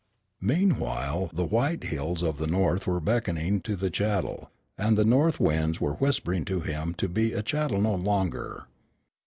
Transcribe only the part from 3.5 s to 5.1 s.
to the chattel, and the